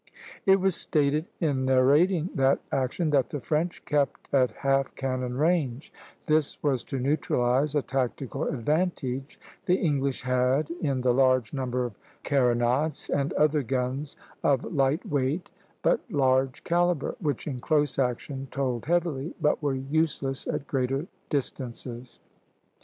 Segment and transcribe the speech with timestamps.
[0.47, 5.93] It was stated, in narrating that action, that the French kept at half cannon range;
[6.25, 11.99] this was to neutralize a tactical advantage the English had in the large number of
[12.23, 15.51] carronades and other guns of light weight
[15.83, 22.17] but large calibre, which in close action told heavily, but were useless at greater distances.